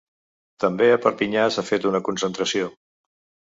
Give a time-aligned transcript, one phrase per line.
[0.63, 2.73] També a Perpinyà s’ha fet una concentració.